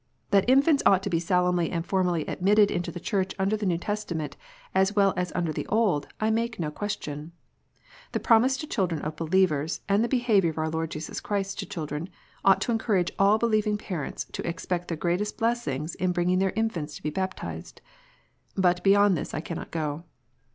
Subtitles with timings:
[0.31, 3.77] That infants ought to be solemnly and formally admitted into the Church under the New
[3.77, 4.35] Testament,
[4.73, 7.33] as well as under the Old, I make no question.
[8.11, 11.59] The promise to the children of believers, and the behaviour of our Lord Jesus Christ
[11.59, 12.09] to children,
[12.43, 16.95] oug t encourage all believing parents to expect the greatest bleasrpga in bringing their infants
[16.95, 17.79] to be baptized.
[18.55, 20.05] But beyond this I cannot go.